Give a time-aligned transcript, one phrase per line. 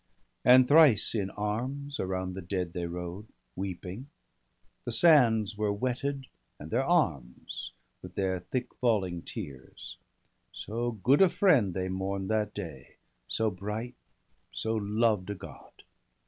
[0.43, 3.27] And thrice in arms around the dead they rode.
[3.55, 4.07] Weeping;
[4.83, 6.25] the sands were wetted,
[6.57, 7.73] and their arms.
[8.01, 9.97] With their thick falling tears—
[10.65, 12.95] so good a friend They mourn'd that day,
[13.27, 13.93] so bright,
[14.51, 15.83] so loved a God.